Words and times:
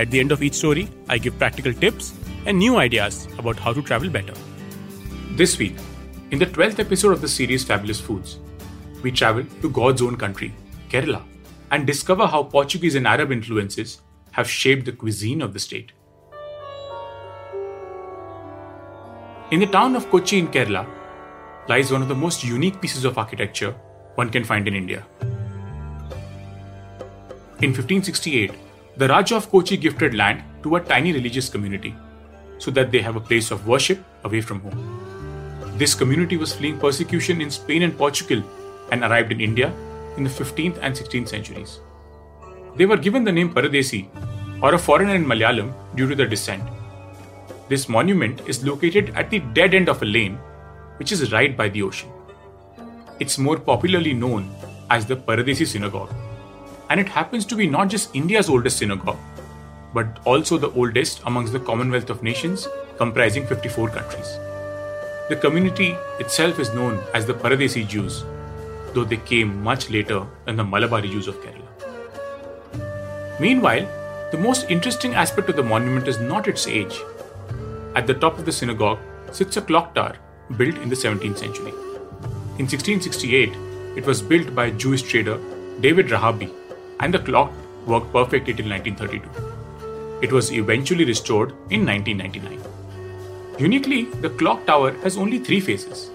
At 0.00 0.10
the 0.10 0.18
end 0.18 0.32
of 0.32 0.42
each 0.42 0.54
story, 0.54 0.88
I 1.10 1.18
give 1.18 1.38
practical 1.38 1.74
tips 1.74 2.14
and 2.46 2.58
new 2.58 2.78
ideas 2.78 3.28
about 3.36 3.58
how 3.58 3.74
to 3.74 3.82
travel 3.82 4.08
better. 4.08 4.32
This 5.32 5.58
week, 5.58 5.74
in 6.30 6.38
the 6.38 6.46
12th 6.46 6.78
episode 6.78 7.12
of 7.12 7.20
the 7.20 7.28
series 7.28 7.64
Fabulous 7.64 8.00
Foods, 8.00 8.38
we 9.02 9.12
travel 9.12 9.44
to 9.60 9.68
God's 9.68 10.00
own 10.00 10.16
country, 10.16 10.54
Kerala, 10.88 11.22
and 11.70 11.86
discover 11.86 12.26
how 12.26 12.44
Portuguese 12.44 12.94
and 12.94 13.06
Arab 13.06 13.30
influences 13.30 14.00
have 14.32 14.48
shaped 14.48 14.86
the 14.86 14.92
cuisine 14.92 15.42
of 15.42 15.52
the 15.52 15.58
state. 15.58 15.92
In 19.50 19.60
the 19.60 19.66
town 19.66 19.96
of 19.96 20.08
Kochi 20.08 20.38
in 20.38 20.48
Kerala 20.48 20.86
lies 21.68 21.92
one 21.92 22.00
of 22.00 22.08
the 22.08 22.14
most 22.14 22.42
unique 22.42 22.80
pieces 22.80 23.04
of 23.04 23.18
architecture 23.18 23.72
one 24.14 24.30
can 24.30 24.44
find 24.44 24.66
in 24.66 24.74
India. 24.74 25.04
In 27.60 27.74
1568, 27.74 28.52
the 29.00 29.08
Raja 29.08 29.36
of 29.36 29.50
Kochi 29.50 29.78
gifted 29.78 30.14
land 30.14 30.42
to 30.62 30.76
a 30.76 30.80
tiny 30.80 31.14
religious 31.14 31.48
community 31.48 31.94
so 32.58 32.70
that 32.72 32.90
they 32.92 33.00
have 33.00 33.16
a 33.16 33.26
place 33.28 33.50
of 33.50 33.66
worship 33.66 34.04
away 34.24 34.42
from 34.42 34.60
home. 34.60 35.78
This 35.78 35.94
community 35.94 36.36
was 36.36 36.52
fleeing 36.52 36.78
persecution 36.78 37.40
in 37.40 37.50
Spain 37.50 37.80
and 37.80 37.96
Portugal 37.96 38.42
and 38.92 39.02
arrived 39.02 39.32
in 39.32 39.40
India 39.40 39.72
in 40.18 40.24
the 40.24 40.28
15th 40.28 40.78
and 40.82 40.94
16th 40.94 41.28
centuries. 41.28 41.80
They 42.76 42.84
were 42.84 42.98
given 42.98 43.24
the 43.24 43.32
name 43.32 43.54
Paradesi 43.54 44.06
or 44.62 44.74
a 44.74 44.78
foreigner 44.78 45.14
in 45.14 45.24
Malayalam 45.24 45.72
due 45.96 46.06
to 46.06 46.14
their 46.14 46.26
descent. 46.26 46.62
This 47.70 47.88
monument 47.88 48.42
is 48.46 48.62
located 48.66 49.14
at 49.16 49.30
the 49.30 49.38
dead 49.60 49.72
end 49.72 49.88
of 49.88 50.02
a 50.02 50.04
lane 50.04 50.36
which 50.98 51.10
is 51.10 51.32
right 51.32 51.56
by 51.56 51.70
the 51.70 51.80
ocean. 51.80 52.10
It's 53.18 53.38
more 53.38 53.58
popularly 53.58 54.12
known 54.12 54.50
as 54.90 55.06
the 55.06 55.16
Paradesi 55.16 55.66
Synagogue 55.66 56.14
and 56.90 57.00
it 57.00 57.08
happens 57.08 57.46
to 57.46 57.54
be 57.54 57.66
not 57.68 57.88
just 57.88 58.14
India's 58.14 58.48
oldest 58.48 58.78
synagogue, 58.78 59.18
but 59.94 60.18
also 60.24 60.58
the 60.58 60.70
oldest 60.72 61.22
amongst 61.24 61.52
the 61.52 61.60
Commonwealth 61.60 62.10
of 62.10 62.22
Nations, 62.22 62.66
comprising 62.96 63.46
54 63.46 63.90
countries. 63.90 64.38
The 65.28 65.36
community 65.36 65.96
itself 66.18 66.58
is 66.58 66.74
known 66.74 67.00
as 67.14 67.24
the 67.26 67.34
Paradesi 67.34 67.86
Jews, 67.86 68.24
though 68.92 69.04
they 69.04 69.18
came 69.18 69.62
much 69.62 69.88
later 69.88 70.26
than 70.44 70.56
the 70.56 70.64
Malabari 70.64 71.10
Jews 71.10 71.28
of 71.28 71.36
Kerala. 71.36 71.68
Meanwhile, 73.38 73.86
the 74.32 74.38
most 74.38 74.68
interesting 74.68 75.14
aspect 75.14 75.48
of 75.48 75.56
the 75.56 75.62
monument 75.62 76.08
is 76.08 76.18
not 76.18 76.48
its 76.48 76.66
age. 76.66 77.00
At 77.94 78.08
the 78.08 78.14
top 78.14 78.36
of 78.36 78.44
the 78.46 78.52
synagogue 78.52 78.98
sits 79.30 79.56
a 79.56 79.62
clock 79.62 79.94
tower 79.94 80.16
built 80.56 80.76
in 80.78 80.88
the 80.88 80.96
17th 80.96 81.38
century. 81.38 81.70
In 82.58 82.66
1668, 82.66 83.52
it 83.96 84.04
was 84.04 84.20
built 84.20 84.54
by 84.56 84.70
Jewish 84.70 85.02
trader 85.02 85.38
David 85.80 86.08
Rahabi 86.08 86.52
and 87.00 87.12
the 87.12 87.18
clock 87.18 87.52
worked 87.86 88.12
perfectly 88.12 88.54
till 88.54 88.68
1932. 88.68 89.50
It 90.22 90.32
was 90.32 90.52
eventually 90.52 91.04
restored 91.04 91.50
in 91.70 91.84
1999. 91.86 92.60
Uniquely, 93.58 94.04
the 94.22 94.30
clock 94.30 94.64
tower 94.66 94.92
has 95.02 95.16
only 95.16 95.38
three 95.38 95.60
faces. 95.60 96.10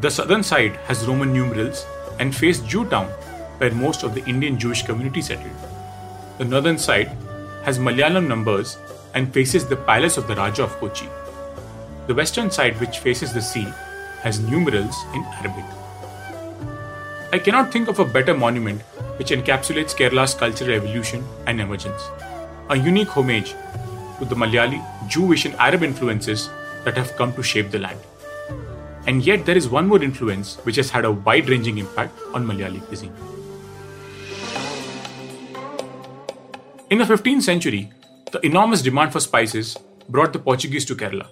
The 0.00 0.10
southern 0.10 0.42
side 0.42 0.76
has 0.86 1.06
Roman 1.06 1.32
numerals 1.32 1.86
and 2.18 2.34
faced 2.34 2.66
Jewtown, 2.66 3.06
where 3.58 3.72
most 3.72 4.02
of 4.02 4.14
the 4.14 4.24
Indian 4.26 4.58
Jewish 4.58 4.82
community 4.82 5.22
settled. 5.22 5.56
The 6.38 6.44
northern 6.44 6.78
side 6.78 7.10
has 7.64 7.78
Malayalam 7.78 8.28
numbers 8.28 8.78
and 9.14 9.32
faces 9.32 9.66
the 9.66 9.76
palace 9.76 10.16
of 10.16 10.28
the 10.28 10.36
Raja 10.36 10.64
of 10.64 10.76
Kochi. 10.78 11.08
The 12.06 12.14
western 12.14 12.50
side, 12.50 12.78
which 12.80 12.98
faces 13.00 13.32
the 13.32 13.42
sea, 13.42 13.66
has 14.22 14.40
numerals 14.40 14.96
in 15.14 15.24
Arabic. 15.24 15.64
I 17.32 17.38
cannot 17.38 17.72
think 17.72 17.88
of 17.88 17.98
a 17.98 18.04
better 18.04 18.34
monument 18.34 18.82
which 19.18 19.30
encapsulates 19.30 19.94
Kerala's 19.94 20.34
cultural 20.34 20.72
evolution 20.72 21.24
and 21.46 21.60
emergence. 21.60 22.02
A 22.70 22.76
unique 22.76 23.08
homage 23.08 23.54
to 24.18 24.24
the 24.24 24.34
Malayali, 24.34 24.82
Jewish, 25.08 25.44
and 25.44 25.54
Arab 25.56 25.82
influences 25.82 26.48
that 26.84 26.96
have 26.96 27.14
come 27.16 27.32
to 27.34 27.42
shape 27.42 27.70
the 27.70 27.78
land. 27.78 28.00
And 29.06 29.24
yet, 29.24 29.46
there 29.46 29.56
is 29.56 29.68
one 29.68 29.86
more 29.86 30.02
influence 30.02 30.56
which 30.64 30.76
has 30.76 30.90
had 30.90 31.04
a 31.04 31.12
wide 31.12 31.48
ranging 31.48 31.78
impact 31.78 32.18
on 32.34 32.46
Malayali 32.46 32.80
cuisine. 32.86 33.14
In 36.90 36.98
the 36.98 37.04
15th 37.04 37.42
century, 37.42 37.90
the 38.32 38.44
enormous 38.44 38.82
demand 38.82 39.12
for 39.12 39.20
spices 39.20 39.76
brought 40.08 40.32
the 40.32 40.38
Portuguese 40.38 40.84
to 40.86 40.94
Kerala. 40.94 41.26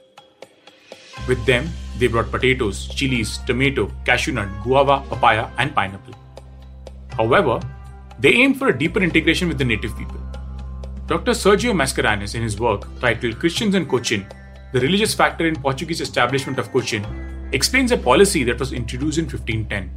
With 1.28 1.44
them, 1.46 1.68
they 1.98 2.06
brought 2.08 2.30
potatoes, 2.30 2.88
chilies, 2.88 3.38
tomato, 3.46 3.90
cashew 4.04 4.32
nut, 4.32 4.48
guava, 4.62 5.02
papaya, 5.08 5.48
and 5.58 5.74
pineapple. 5.74 6.14
However, 7.16 7.60
they 8.18 8.32
aimed 8.32 8.58
for 8.58 8.68
a 8.68 8.78
deeper 8.78 9.02
integration 9.02 9.48
with 9.48 9.58
the 9.58 9.64
native 9.64 9.96
people. 9.96 10.20
Dr. 11.06 11.32
Sergio 11.32 11.72
Mascarenhas, 11.72 12.34
in 12.34 12.42
his 12.42 12.58
work 12.58 12.86
titled 13.00 13.38
Christians 13.38 13.74
and 13.74 13.88
Cochin, 13.88 14.26
the 14.72 14.80
religious 14.80 15.14
factor 15.14 15.46
in 15.46 15.54
Portuguese 15.54 16.00
establishment 16.00 16.58
of 16.58 16.72
Cochin, 16.72 17.04
explains 17.52 17.92
a 17.92 17.96
policy 17.96 18.42
that 18.44 18.58
was 18.58 18.72
introduced 18.72 19.18
in 19.18 19.24
1510. 19.24 19.90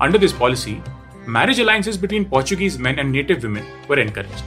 Under 0.00 0.18
this 0.18 0.32
policy, 0.32 0.82
marriage 1.26 1.60
alliances 1.60 1.96
between 1.96 2.24
Portuguese 2.24 2.78
men 2.78 2.98
and 2.98 3.12
native 3.12 3.42
women 3.42 3.64
were 3.86 4.00
encouraged. 4.00 4.44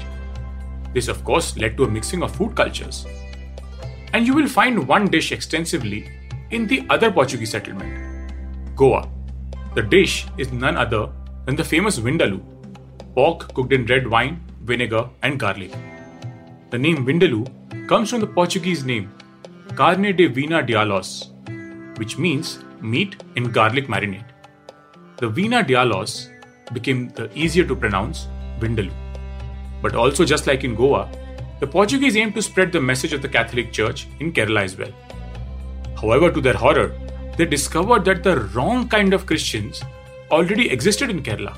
This, 0.93 1.07
of 1.07 1.23
course, 1.23 1.55
led 1.57 1.77
to 1.77 1.85
a 1.85 1.89
mixing 1.89 2.23
of 2.23 2.35
food 2.35 2.55
cultures. 2.55 3.05
And 4.13 4.27
you 4.27 4.33
will 4.33 4.47
find 4.47 4.87
one 4.87 5.07
dish 5.07 5.31
extensively 5.31 6.09
in 6.51 6.67
the 6.67 6.85
other 6.89 7.11
Portuguese 7.11 7.51
settlement 7.51 8.15
Goa. 8.75 9.09
The 9.75 9.81
dish 9.81 10.25
is 10.37 10.51
none 10.51 10.77
other 10.77 11.09
than 11.45 11.55
the 11.55 11.63
famous 11.63 11.99
Vindaloo, 11.99 12.41
pork 13.15 13.53
cooked 13.53 13.71
in 13.71 13.85
red 13.85 14.07
wine, 14.07 14.41
vinegar, 14.65 15.09
and 15.23 15.39
garlic. 15.39 15.73
The 16.69 16.77
name 16.77 17.05
Vindaloo 17.05 17.45
comes 17.87 18.09
from 18.09 18.19
the 18.19 18.27
Portuguese 18.27 18.83
name 18.83 19.09
Carne 19.75 20.11
de 20.15 20.27
Vinha 20.27 20.65
d'Alhos, 20.67 21.29
which 21.97 22.17
means 22.17 22.59
meat 22.81 23.23
in 23.37 23.51
garlic 23.51 23.87
marinade. 23.87 24.25
The 25.17 25.29
Vinha 25.29 25.65
d'Alhos 25.65 26.29
became 26.73 27.07
the 27.09 27.29
easier 27.33 27.65
to 27.65 27.75
pronounce 27.75 28.27
Vindaloo. 28.59 28.91
But 29.81 29.95
also, 29.95 30.25
just 30.25 30.45
like 30.47 30.65
in 30.65 30.75
Goa, 30.75 31.09
the 31.61 31.67
Portuguese 31.67 32.17
aimed 32.17 32.35
to 32.35 32.41
spread 32.41 32.73
the 32.73 32.81
message 32.81 33.13
of 33.13 33.21
the 33.21 33.29
Catholic 33.29 33.71
Church 33.71 34.07
in 34.19 34.33
Kerala 34.33 34.63
as 34.63 34.77
well. 34.77 34.91
However, 36.01 36.31
to 36.31 36.41
their 36.41 36.53
horror, 36.53 36.93
they 37.37 37.45
discovered 37.45 38.03
that 38.05 38.23
the 38.23 38.41
wrong 38.55 38.89
kind 38.89 39.13
of 39.13 39.25
Christians 39.25 39.81
already 40.31 40.69
existed 40.69 41.09
in 41.09 41.23
Kerala 41.23 41.55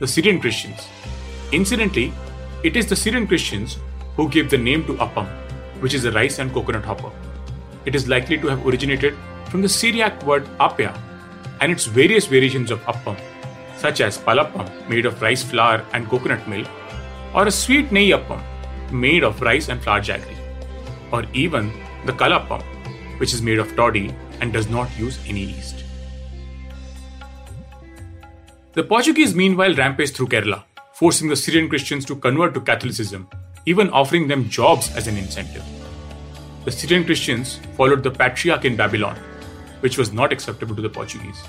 the 0.00 0.08
Syrian 0.08 0.40
Christians. 0.40 0.88
Incidentally, 1.52 2.10
it 2.64 2.74
is 2.74 2.86
the 2.86 2.96
Syrian 2.96 3.26
Christians 3.26 3.76
who 4.16 4.30
gave 4.30 4.48
the 4.48 4.56
name 4.56 4.84
to 4.86 4.94
appam, 4.94 5.28
which 5.80 5.92
is 5.92 6.06
a 6.06 6.12
rice 6.12 6.38
and 6.38 6.52
coconut 6.54 6.86
hopper. 6.86 7.12
It 7.84 7.94
is 7.94 8.08
likely 8.08 8.38
to 8.38 8.46
have 8.48 8.66
originated 8.66 9.14
from 9.50 9.60
the 9.60 9.68
Syriac 9.68 10.22
word 10.24 10.46
apia 10.58 10.98
and 11.60 11.70
its 11.70 11.84
various 11.84 12.26
variations 12.26 12.70
of 12.70 12.80
appam, 12.84 13.20
such 13.76 14.00
as 14.00 14.16
palappam, 14.16 14.88
made 14.88 15.04
of 15.04 15.20
rice 15.20 15.42
flour 15.42 15.84
and 15.92 16.08
coconut 16.08 16.48
milk, 16.48 16.66
or 17.34 17.46
a 17.46 17.50
sweet 17.50 17.92
nei 17.92 18.08
appam, 18.08 18.42
made 18.90 19.22
of 19.22 19.42
rice 19.42 19.68
and 19.68 19.82
flour 19.82 20.00
jaggery, 20.00 20.38
or 21.12 21.24
even 21.34 21.70
the 22.06 22.12
kalappam, 22.12 22.62
which 23.20 23.34
is 23.34 23.42
made 23.42 23.58
of 23.58 23.76
toddy 23.76 24.14
and 24.40 24.50
does 24.50 24.70
not 24.70 24.88
use 24.98 25.18
any 25.28 25.40
yeast. 25.40 25.79
The 28.72 28.84
Portuguese 28.84 29.34
meanwhile 29.34 29.74
rampaged 29.74 30.14
through 30.14 30.28
Kerala, 30.28 30.62
forcing 30.94 31.28
the 31.28 31.34
Syrian 31.34 31.68
Christians 31.68 32.04
to 32.04 32.14
convert 32.14 32.54
to 32.54 32.60
Catholicism, 32.60 33.28
even 33.66 33.90
offering 33.90 34.28
them 34.28 34.48
jobs 34.48 34.94
as 34.94 35.08
an 35.08 35.16
incentive. 35.16 35.64
The 36.64 36.70
Syrian 36.70 37.04
Christians 37.04 37.58
followed 37.76 38.04
the 38.04 38.12
Patriarch 38.12 38.64
in 38.64 38.76
Babylon, 38.76 39.16
which 39.80 39.98
was 39.98 40.12
not 40.12 40.32
acceptable 40.32 40.76
to 40.76 40.82
the 40.82 40.88
Portuguese. 40.88 41.42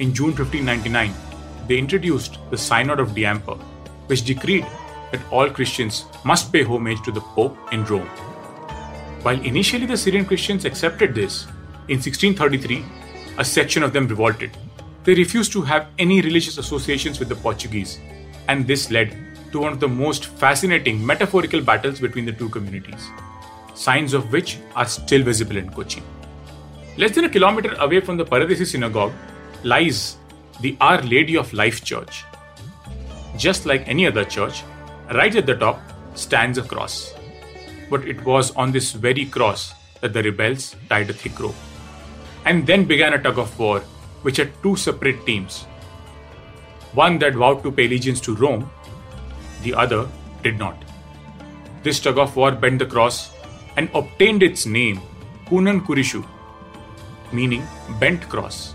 In 0.00 0.12
June 0.12 0.36
1599, 0.36 1.14
they 1.66 1.78
introduced 1.78 2.36
the 2.50 2.58
Synod 2.58 3.00
of 3.00 3.14
Diamper, 3.14 3.54
which 4.08 4.26
decreed 4.26 4.66
that 5.12 5.22
all 5.32 5.48
Christians 5.48 6.04
must 6.26 6.52
pay 6.52 6.62
homage 6.62 7.00
to 7.04 7.10
the 7.10 7.22
Pope 7.22 7.56
in 7.72 7.86
Rome. 7.86 8.06
While 9.22 9.40
initially 9.40 9.86
the 9.86 9.96
Syrian 9.96 10.26
Christians 10.26 10.66
accepted 10.66 11.14
this, 11.14 11.44
in 11.88 11.96
1633, 11.96 12.84
a 13.38 13.44
section 13.46 13.82
of 13.82 13.94
them 13.94 14.06
revolted 14.06 14.50
they 15.08 15.14
refused 15.14 15.52
to 15.52 15.62
have 15.62 15.86
any 15.98 16.20
religious 16.20 16.58
associations 16.58 17.18
with 17.18 17.30
the 17.30 17.34
Portuguese, 17.34 17.98
and 18.48 18.66
this 18.66 18.90
led 18.90 19.16
to 19.52 19.60
one 19.60 19.72
of 19.72 19.80
the 19.80 19.88
most 19.88 20.26
fascinating 20.26 20.98
metaphorical 21.10 21.62
battles 21.62 21.98
between 21.98 22.26
the 22.26 22.32
two 22.32 22.50
communities, 22.50 23.08
signs 23.74 24.12
of 24.12 24.30
which 24.30 24.58
are 24.76 24.84
still 24.84 25.22
visible 25.22 25.56
in 25.56 25.70
Kochi. 25.70 26.02
Less 26.98 27.14
than 27.14 27.24
a 27.24 27.30
kilometer 27.30 27.74
away 27.78 28.00
from 28.00 28.18
the 28.18 28.26
Paradesi 28.26 28.66
synagogue 28.66 29.14
lies 29.64 30.18
the 30.60 30.76
Our 30.78 31.00
Lady 31.00 31.38
of 31.38 31.54
Life 31.54 31.82
Church. 31.82 32.24
Just 33.38 33.64
like 33.64 33.88
any 33.88 34.06
other 34.06 34.26
church, 34.26 34.62
right 35.14 35.34
at 35.34 35.46
the 35.46 35.56
top 35.56 35.80
stands 36.16 36.58
a 36.58 36.62
cross. 36.62 37.14
But 37.88 38.06
it 38.06 38.22
was 38.26 38.54
on 38.56 38.72
this 38.72 38.92
very 38.92 39.24
cross 39.24 39.72
that 40.02 40.12
the 40.12 40.22
rebels 40.22 40.76
tied 40.90 41.08
a 41.08 41.14
thick 41.14 41.40
rope. 41.40 41.54
And 42.44 42.66
then 42.66 42.84
began 42.84 43.14
a 43.14 43.22
tug 43.22 43.38
of 43.38 43.58
war, 43.58 43.82
which 44.22 44.36
had 44.36 44.52
two 44.62 44.76
separate 44.76 45.24
teams. 45.26 45.64
One 46.92 47.18
that 47.18 47.34
vowed 47.34 47.62
to 47.62 47.72
pay 47.72 47.86
allegiance 47.86 48.20
to 48.22 48.34
Rome, 48.34 48.70
the 49.62 49.74
other 49.74 50.08
did 50.42 50.58
not. 50.58 50.76
This 51.82 52.00
tug 52.00 52.18
of 52.18 52.34
war 52.36 52.52
bent 52.52 52.78
the 52.78 52.86
cross 52.86 53.30
and 53.76 53.88
obtained 53.94 54.42
its 54.42 54.66
name, 54.66 55.00
Kunan 55.46 55.84
Kurishu, 55.86 56.26
meaning 57.32 57.66
bent 58.00 58.28
cross. 58.28 58.74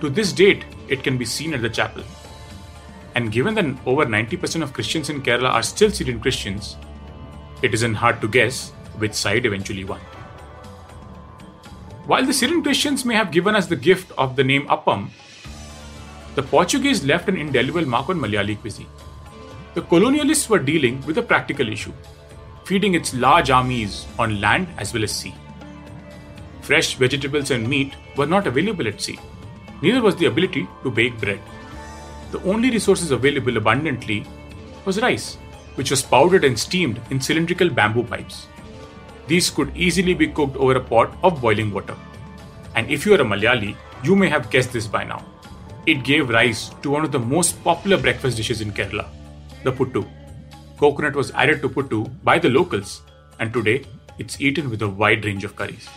To 0.00 0.10
this 0.10 0.32
date, 0.32 0.64
it 0.88 1.02
can 1.02 1.16
be 1.18 1.24
seen 1.24 1.54
at 1.54 1.62
the 1.62 1.68
chapel. 1.68 2.02
And 3.14 3.32
given 3.32 3.54
that 3.54 3.64
over 3.86 4.04
90% 4.06 4.62
of 4.62 4.72
Christians 4.72 5.10
in 5.10 5.22
Kerala 5.22 5.50
are 5.50 5.62
still 5.62 5.90
Syrian 5.90 6.20
Christians, 6.20 6.76
it 7.62 7.74
isn't 7.74 7.94
hard 7.94 8.20
to 8.20 8.28
guess 8.28 8.70
which 8.98 9.14
side 9.14 9.46
eventually 9.46 9.84
won. 9.84 10.00
While 12.10 12.26
the 12.26 12.32
Syrian 12.32 12.64
Christians 12.64 13.04
may 13.04 13.14
have 13.14 13.30
given 13.30 13.54
us 13.54 13.68
the 13.68 13.76
gift 13.76 14.10
of 14.18 14.34
the 14.34 14.42
name 14.42 14.66
Appam, 14.66 15.10
the 16.34 16.42
Portuguese 16.42 17.04
left 17.04 17.28
an 17.28 17.36
indelible 17.36 17.86
mark 17.86 18.08
on 18.08 18.18
Malayali 18.18 18.60
cuisine. 18.60 18.88
The 19.74 19.82
colonialists 19.82 20.48
were 20.48 20.58
dealing 20.58 21.00
with 21.06 21.18
a 21.18 21.22
practical 21.22 21.68
issue 21.68 21.92
feeding 22.64 22.94
its 22.94 23.14
large 23.14 23.48
armies 23.48 24.08
on 24.18 24.40
land 24.40 24.66
as 24.76 24.92
well 24.92 25.04
as 25.04 25.12
sea. 25.12 25.32
Fresh 26.62 26.96
vegetables 26.96 27.52
and 27.52 27.68
meat 27.68 27.94
were 28.16 28.26
not 28.26 28.48
available 28.48 28.88
at 28.88 29.00
sea, 29.00 29.20
neither 29.80 30.02
was 30.02 30.16
the 30.16 30.26
ability 30.26 30.66
to 30.82 30.90
bake 30.90 31.16
bread. 31.20 31.40
The 32.32 32.42
only 32.42 32.72
resources 32.72 33.12
available 33.12 33.56
abundantly 33.56 34.26
was 34.84 35.00
rice, 35.00 35.36
which 35.76 35.92
was 35.92 36.02
powdered 36.02 36.42
and 36.44 36.58
steamed 36.58 37.00
in 37.10 37.20
cylindrical 37.20 37.70
bamboo 37.70 38.02
pipes. 38.02 38.48
These 39.30 39.48
could 39.48 39.70
easily 39.76 40.12
be 40.12 40.26
cooked 40.26 40.56
over 40.56 40.74
a 40.74 40.80
pot 40.80 41.16
of 41.22 41.40
boiling 41.40 41.70
water. 41.72 41.94
And 42.74 42.90
if 42.90 43.06
you 43.06 43.14
are 43.14 43.20
a 43.20 43.24
Malayali, 43.24 43.76
you 44.02 44.16
may 44.16 44.28
have 44.28 44.50
guessed 44.50 44.72
this 44.72 44.88
by 44.88 45.04
now. 45.04 45.24
It 45.86 46.02
gave 46.02 46.30
rise 46.30 46.70
to 46.82 46.90
one 46.90 47.04
of 47.04 47.12
the 47.12 47.20
most 47.20 47.62
popular 47.62 47.96
breakfast 47.96 48.36
dishes 48.36 48.60
in 48.60 48.72
Kerala, 48.72 49.06
the 49.62 49.72
puttu. 49.72 50.04
Coconut 50.78 51.14
was 51.14 51.30
added 51.30 51.62
to 51.62 51.68
puttu 51.68 52.10
by 52.24 52.40
the 52.40 52.48
locals, 52.48 53.02
and 53.38 53.52
today 53.52 53.84
it's 54.18 54.40
eaten 54.40 54.68
with 54.68 54.82
a 54.82 54.88
wide 54.88 55.24
range 55.24 55.44
of 55.44 55.54
curries. 55.54 55.88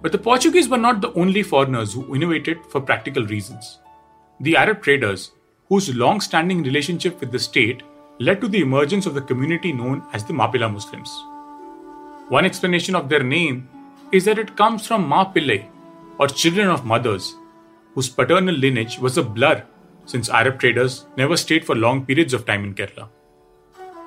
But 0.00 0.12
the 0.12 0.24
Portuguese 0.30 0.70
were 0.70 0.78
not 0.78 1.02
the 1.02 1.12
only 1.12 1.42
foreigners 1.42 1.92
who 1.92 2.14
innovated 2.14 2.64
for 2.70 2.80
practical 2.80 3.26
reasons. 3.26 3.78
The 4.40 4.56
Arab 4.56 4.82
traders, 4.82 5.32
whose 5.68 5.94
long 5.94 6.22
standing 6.22 6.62
relationship 6.62 7.20
with 7.20 7.30
the 7.30 7.38
state 7.38 7.82
led 8.18 8.40
to 8.40 8.48
the 8.48 8.60
emergence 8.60 9.06
of 9.06 9.14
the 9.14 9.20
community 9.20 9.72
known 9.72 10.02
as 10.12 10.24
the 10.24 10.32
Mapila 10.32 10.72
Muslims. 10.72 11.10
One 12.28 12.44
explanation 12.44 12.94
of 12.94 13.08
their 13.08 13.22
name 13.22 13.68
is 14.12 14.24
that 14.24 14.38
it 14.38 14.56
comes 14.56 14.86
from 14.86 15.06
Ma 15.06 15.32
or 16.18 16.28
children 16.28 16.68
of 16.68 16.84
mothers, 16.84 17.34
whose 17.94 18.08
paternal 18.08 18.54
lineage 18.54 18.98
was 18.98 19.18
a 19.18 19.22
blur 19.22 19.62
since 20.06 20.28
Arab 20.28 20.58
traders 20.58 21.06
never 21.16 21.36
stayed 21.36 21.64
for 21.64 21.74
long 21.74 22.06
periods 22.06 22.32
of 22.32 22.46
time 22.46 22.64
in 22.64 22.74
Kerala. 22.74 23.08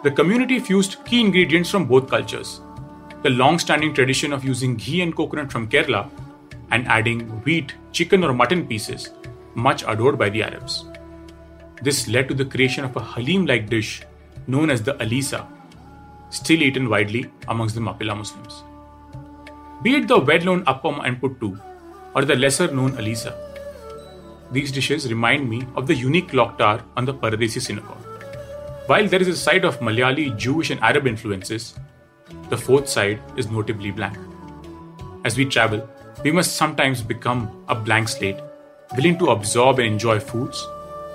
The 0.04 0.12
community 0.12 0.60
fused 0.60 1.04
key 1.06 1.22
ingredients 1.22 1.70
from 1.70 1.86
both 1.86 2.10
cultures 2.10 2.62
the 3.22 3.30
long 3.30 3.60
standing 3.60 3.94
tradition 3.94 4.32
of 4.32 4.46
using 4.46 4.78
ghee 4.78 5.02
and 5.02 5.14
coconut 5.14 5.52
from 5.52 5.68
Kerala 5.68 6.10
and 6.72 6.88
adding 6.88 7.22
wheat, 7.44 7.74
chicken, 7.92 8.24
or 8.24 8.34
mutton 8.34 8.66
pieces, 8.66 9.10
much 9.56 9.84
adored 9.86 10.18
by 10.18 10.30
the 10.30 10.42
Arabs. 10.42 10.86
This 11.82 12.08
led 12.10 12.28
to 12.28 12.34
the 12.34 12.46
creation 12.46 12.84
of 12.84 12.96
a 12.98 13.02
halim 13.02 13.46
like 13.46 13.70
dish 13.70 14.02
known 14.48 14.70
as 14.70 14.82
the 14.84 14.96
alisa, 14.96 15.46
still 16.30 16.62
eaten 16.62 16.90
widely 16.90 17.32
amongst 17.48 17.76
the 17.76 17.82
Mapila 17.82 18.18
Muslims. 18.18 18.64
Be 19.82 19.96
it 19.96 20.08
the 20.08 20.20
well 20.20 20.40
known 20.40 20.66
appam 20.66 21.06
and 21.06 21.22
puttu 21.22 21.58
or 22.16 22.26
the 22.26 22.36
lesser 22.36 22.70
known 22.70 22.92
alisa, 22.94 23.34
these 24.52 24.72
dishes 24.72 25.08
remind 25.08 25.50
me 25.50 25.64
of 25.76 25.88
the 25.88 25.96
unique 25.96 26.32
loktar 26.32 26.84
on 26.98 27.06
the 27.06 27.14
Paradesi 27.14 27.62
synagogue. 27.62 28.04
While 28.88 29.08
there 29.08 29.22
is 29.22 29.28
a 29.28 29.38
side 29.38 29.64
of 29.64 29.80
Malayali, 29.80 30.36
Jewish, 30.36 30.72
and 30.72 30.82
Arab 30.82 31.06
influences, 31.06 31.76
the 32.50 32.58
fourth 32.58 32.90
side 32.90 33.22
is 33.38 33.50
notably 33.50 33.92
blank. 33.92 34.18
As 35.24 35.38
we 35.38 35.46
travel, 35.46 35.88
we 36.24 36.32
must 36.32 36.58
sometimes 36.58 37.02
become 37.02 37.64
a 37.70 37.76
blank 37.76 38.10
slate, 38.10 38.40
willing 38.98 39.18
to 39.20 39.30
absorb 39.30 39.78
and 39.80 39.88
enjoy 39.88 40.20
foods 40.20 40.68